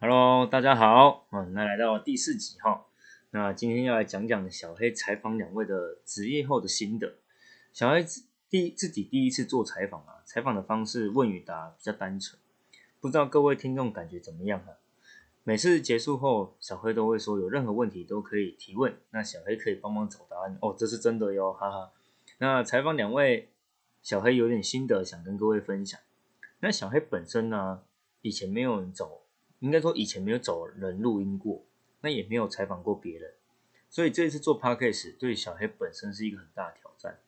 [0.00, 2.84] Hello，大家好，嗯，那来到第四集哈，
[3.30, 7.14] 那今天要来讲讲小黑采访两位的职业后的心得。
[7.72, 8.04] 小黑
[8.50, 12.38] 第自己第一次做采访啊，采访的方式问与答比较单纯，
[13.00, 14.76] 不知道各位听众感觉怎么样啊？
[15.44, 21.92] 每次结束后，小黑都会说有任何问题都可以提问，那小黑可以帮忙找答案哦，这是真的哟，哈哈。
[22.38, 23.48] 那采访两位，
[24.02, 25.98] 小黑有点心得想跟各位分享。
[26.58, 27.82] 那小黑本身呢，
[28.20, 29.23] 以前没有人走。
[29.64, 31.64] 应该说以前没有找人录音过，
[32.02, 33.32] 那也没有采访过别人，
[33.88, 37.18] 所以这一次做 podcast 对小黑本身是一个很大的挑战，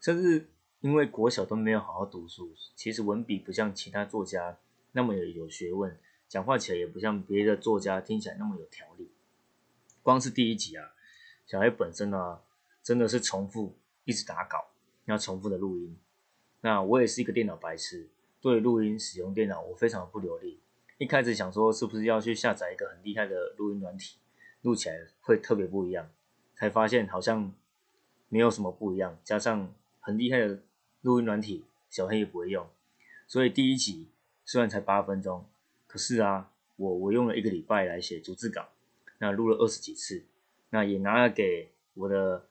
[0.00, 0.46] 甚至
[0.80, 4.56] 因为国小都没有好好读书，其实文笔不像其他作家
[4.92, 9.10] 那么有有学问，讲话起来也不像别的作家听起来那么有条理。
[10.04, 10.92] 光是第一集啊，
[11.44, 12.38] 小黑本身呢
[12.80, 14.68] 真的是重复一直打稿，
[15.06, 15.98] 要重复的录音。
[16.60, 18.08] 那我也是一个电脑白痴，
[18.40, 20.60] 对录音使用电脑我非常不流利。
[21.02, 24.18] 一开始想说是不是要去下载一个很厉害的录音软体，
[24.60, 26.08] 录起来会特别不一样，
[26.54, 27.52] 才发现好像
[28.28, 29.18] 没有什么不一样。
[29.24, 30.62] 加上很厉害的
[31.00, 32.64] 录音软体，小黑也不会用，
[33.26, 34.06] 所以第一集
[34.44, 35.44] 虽然才八分钟，
[35.88, 38.68] 可是啊，我我用了一个礼拜来写逐字稿，
[39.18, 40.22] 那录了二十几次，
[40.70, 42.46] 那也拿了给我的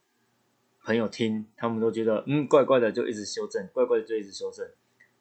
[0.84, 4.70] 朋友听，他们都觉得嗯怪怪的，就一直修正，怪怪的就一直修正，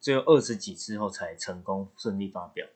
[0.01, 2.67] 最后二十几次后才成功顺利发表。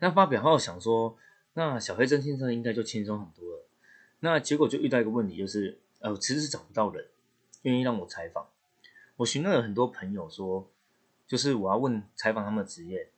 [0.00, 1.16] 那发表后想说，
[1.54, 3.66] 那小黑真先生应该就轻松很多了。
[4.20, 7.06] 那结果就遇到一个问题，就是呃，其实是找不到人
[7.62, 8.48] 愿意让我采访。
[9.16, 10.68] 我询问了很多朋友说，
[11.26, 13.10] 就是我要问采访他们的职业，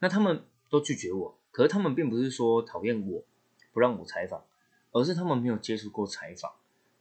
[0.00, 1.38] 那他们都拒绝我。
[1.50, 3.22] 可是他们并不是说讨厌我
[3.72, 4.44] 不让我采访，
[4.92, 6.52] 而是他们没有接触过采访，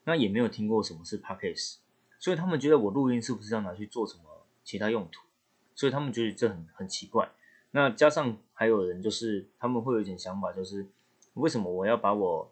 [0.04, 1.78] 那也没有听过什么是 podcast，
[2.20, 4.24] 所以他们觉得我录音是不是要拿去做什么
[4.64, 5.24] 其他用途？
[5.74, 7.32] 所以他们觉得这很很奇怪。
[7.76, 10.86] 那加上还有人，就是他们会有一点想法，就是
[11.34, 12.52] 为什么我要把我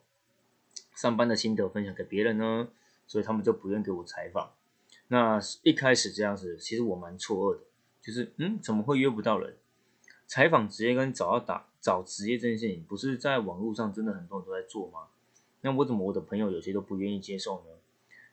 [0.95, 2.69] 上班的心得分享给别人呢？
[3.05, 4.51] 所以他们就不愿给我采访。
[5.09, 7.63] 那一开始这样子，其实我蛮错愕的，
[8.01, 9.55] 就是嗯，怎么会约不到人？
[10.25, 15.01] 采访职业跟找到打找职业这件事情，不是在网络上真的很多人都在做吗？
[15.61, 17.65] 那我怎么我的朋友有些都不愿意接受呢？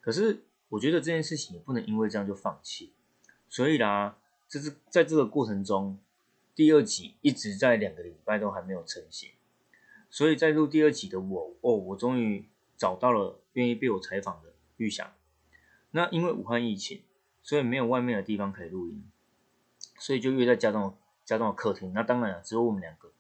[0.01, 0.41] 可是
[0.71, 2.95] 我觉得这件事情也不能因为这样就放弃。
[3.51, 4.17] 所以啦，
[4.49, 5.99] 这是在这个过程中。
[6.59, 9.31] 第二集一直在两个礼拜都还没有成型，
[10.11, 15.13] 所以在录第二集的我，哦，我终于找到了愿意被我采访的玉祥。
[15.93, 17.05] 那因为武汉疫情，
[17.43, 19.09] 所以没有外面的地方可以录音，
[20.01, 21.93] 所以就约在家中家中的客厅。
[21.93, 23.13] 那当然了，只有我们两个。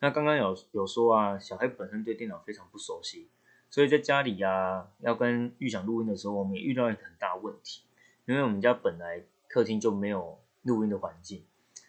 [0.00, 3.28] 那刚刚有有说啊，小黑本身对电脑非常不熟悉，
[3.70, 7.84] 所以在家里呀要跟玉祥录音的时候，我们也遇到一个很大问题，
[8.26, 11.44] 因为我们家本来客厅就没有录音的环境，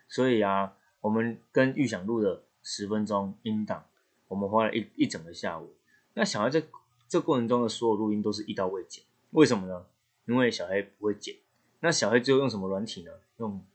[0.08, 0.78] 所以啊。
[1.02, 3.86] 我们跟预想录了十分钟音档，
[4.28, 5.74] 我们花了一一整个下午。
[6.14, 6.64] 那小孩在
[7.08, 9.86] 这过程中的所有录音都是一刀未剪，为什么呢？
[10.26, 11.36] 因为小孩不会剪。
[11.80, 13.12] 那小孩最后用什么软体呢？
[13.38, 13.66] 用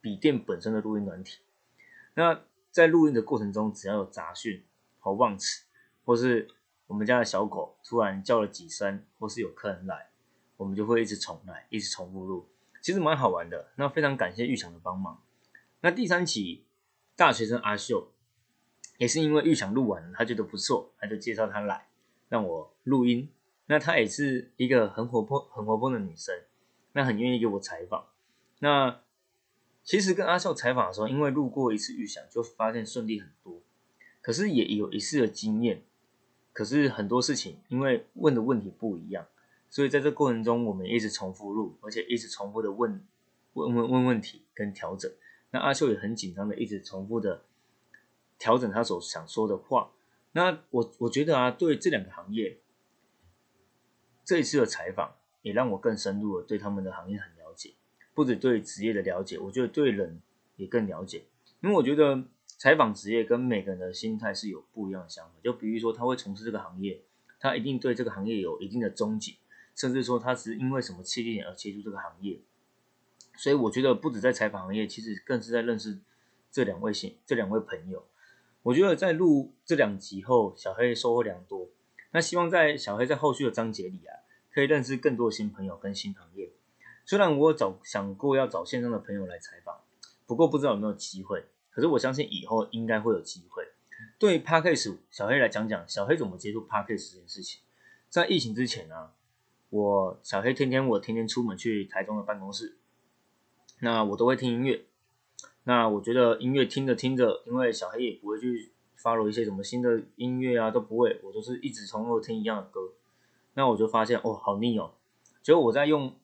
[0.00, 1.38] 笔电本身的录音软体。
[2.14, 4.64] 那在录音的过程中，只要有杂讯
[4.98, 5.64] 和忘词，
[6.04, 6.48] 或是
[6.88, 10.08] 我们家的小狗突然叫了几声，或是有客人来，
[10.56, 12.48] 我们就会一直重来，一直重复录。
[12.82, 13.68] 其实蛮好玩的。
[13.76, 15.22] 那非常感谢玉强的帮忙。
[15.86, 16.64] 那第三期
[17.14, 18.10] 大学生阿秀
[18.98, 21.86] 也是因为预想录完，他觉得不错，他就介绍他来
[22.28, 23.28] 让我录音。
[23.66, 26.34] 那她也是一个很活泼、很活泼的女生，
[26.92, 28.04] 那很愿意给我采访。
[28.58, 29.00] 那
[29.84, 33.62] 其实跟阿秀采访的时候，因为录过一次预想，就发现顺利很多。
[34.20, 35.84] 可是也有一次的经验，
[36.52, 39.24] 可是很多事情因为问的问题不一样，
[39.70, 43.06] 所以在这过程中我们一直重复录，而且一直重复的问
[43.52, 45.08] 问问问问题跟调整。
[45.58, 47.42] 阿秀也很紧张的，一直重复的
[48.38, 49.90] 调整他所想说的话。
[50.32, 52.58] 那我我觉得啊，对这两个行业，
[54.24, 57.74] 这一次的采访也让我更深入的对他们的行业很了解，
[58.12, 60.20] 不止对职业的了解，我觉得对人
[60.56, 61.24] 也更了解。
[61.62, 65.32] 因为我觉得采访职业跟每个人的心态是有不一样的想法。
[65.42, 67.02] 就比如说，他会从事这个行业，
[67.40, 69.36] 他一定对这个行业有一定的憧憬，
[69.74, 72.40] 甚至说他是因为什么契机而接触这个行业。
[73.36, 75.98] 所以我觉得不止在采访行业，其实更是在认识
[76.50, 78.04] 这两位新这两位朋友。
[78.62, 81.68] 我觉得在录这两集后，小黑收获良多。
[82.10, 86.50] 那希望在小黑在后续的章节里啊，可以认识更多新朋友跟新行业。
[87.04, 89.82] 虽然我找想过要找线上的朋友来采访，
[90.26, 91.44] 不过不知道有没有机会。
[91.70, 93.62] 可是我相信以后应该会有机会。
[94.18, 97.10] 对 p a c k a g e 小黑来讲讲，小黑怎么接触 p a c k a g e
[97.12, 97.60] 这件事情。
[98.08, 99.10] 在疫情之前呢，
[99.68, 102.78] 我小黑天天我天天出门去台中的办公室。
[103.80, 104.86] 那我都会听音乐，
[105.64, 112.92] 那我觉得音乐听着听着，因为小黑也不会去 follow 一些什么新的音乐啊，都不会，我都是一直从头听一样的歌。
[113.54, 114.94] 那我就发现哦，好腻哦。
[115.42, 116.14] 结果我在用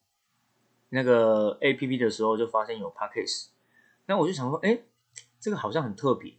[0.88, 3.48] 那个 A P P 的时候，就发现有 Podcast。
[4.06, 4.82] 那我就想说，哎，
[5.38, 6.34] 这个好像很特别。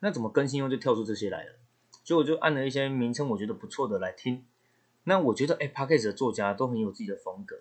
[0.00, 1.54] 那怎么更新后就跳出这些来了？
[2.04, 4.44] 所以我就按了一些名称我觉得不错的来听。
[5.04, 7.60] 那我觉得，哎，Podcast 的作家都很有自己的风格。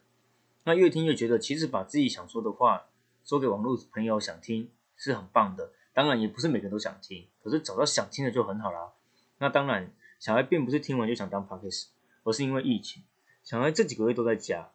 [0.64, 2.88] 那越听越觉得，其实把自己想说的话
[3.26, 5.72] 说给网络朋友想听是很棒的。
[5.94, 8.94] 当然，也不是每个人都想听，可是找到想听的就很好啦。
[9.40, 11.88] 那当然，小孩并不是听完就想当 Podcast，
[12.24, 13.04] 而是因为疫情，
[13.44, 14.72] 小孩这几个月都在家，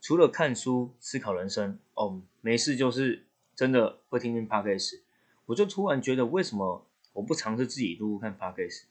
[0.00, 3.26] 除了看书、思考人生，哦，没事就是
[3.56, 5.00] 真的会听听 Podcast。
[5.46, 8.82] 我就突然觉得，为什么我不尝试自己录看 Podcast？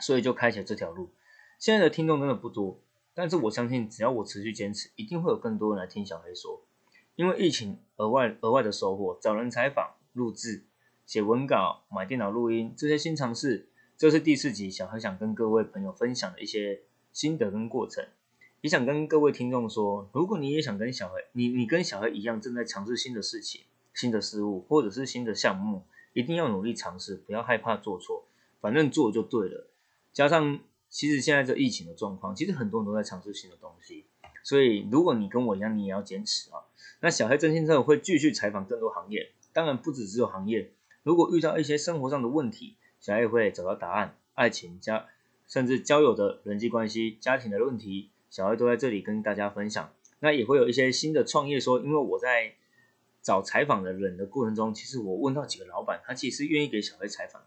[0.00, 1.10] 所以就开启了这条路。
[1.58, 2.80] 现在的听众真的不多。
[3.18, 6.62] 但是我相信，只要我持续坚持，一定会有更多人来听小黑说。
[7.16, 10.62] 因为疫情额外额外的收获，找人采访、录制、
[11.04, 16.82] 写文稿、买电脑录音这些新尝试，这是第四集小黑想跟各位朋友分享的一些
[17.12, 18.06] 心得跟过程。
[18.60, 23.62] 也想跟各位听众说，如果你也想跟小黑，你你跟小黑一样正在尝试新的事情、
[23.92, 25.82] 新的事物或者是新的项目，
[26.12, 28.28] 一定要努力尝试，不要害怕做错，
[28.60, 29.66] 反正做就对了。
[30.12, 30.60] 加上。
[30.90, 34.06] 其实现在这疫情的状况，其实很多人都在尝试新的东西，
[34.42, 36.64] 所以如果你跟我一样，你也要坚持啊。
[37.00, 40.72] 那小黑真心社会继续采访更多行业，当然不止只有行业。
[41.02, 44.16] 如果遇到一些生活上的问题，小黑会找到答案。
[44.34, 45.06] 爱情、家，
[45.46, 49.92] 甚至交友的人际关系、家庭的问题，小黑都在这里跟大家分享。
[50.20, 52.54] 那也会有一些新的创业，说因为我在
[53.20, 57.42] 找采访的人的过程中，其实我问到几个老板，他其实愿意给小黑采访。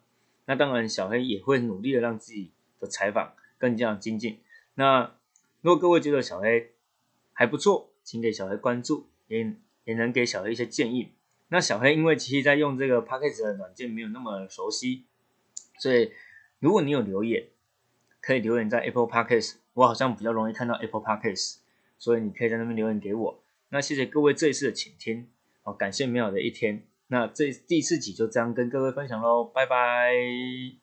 [0.45, 2.51] 那当然，小黑也会努力的让自己。
[2.81, 4.39] 的采访更加精进。
[4.73, 5.15] 那
[5.61, 6.71] 如果各位觉得小黑
[7.31, 9.55] 还不错，请给小黑关注，也
[9.85, 11.13] 也能给小黑一些建议。
[11.47, 15.05] 那小黑因为其实在用这个 p a c k a g e 的软件没有那么熟悉，
[15.77, 16.11] 所以
[16.59, 17.47] 如果你有留言，
[18.19, 21.33] 可以留言在 Apple p a c k a g e 我好像比较容易看到 Apple p a c k a
[21.33, 21.59] g e
[21.99, 23.43] 所以你可以在那边留言给我。
[23.69, 25.27] 那谢谢各位这一次的倾听，
[25.61, 26.83] 好，感谢美好的一天。
[27.07, 30.80] 那这第四集就这样跟各位分享喽，拜拜。